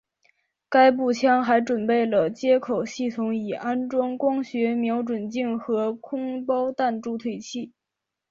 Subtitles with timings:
[0.67, 7.71] 该步枪还配备了接口系统以安装光学瞄准镜和空包弹助退器。